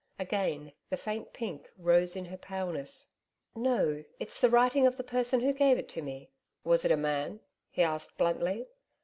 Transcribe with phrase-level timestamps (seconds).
[0.17, 3.11] Again the faint pink rose in her paleness.
[3.53, 6.31] 'No, it's the writing of the person who gave it to me.'
[6.63, 7.39] 'Was it a man?'
[7.69, 8.65] he asked bluntly.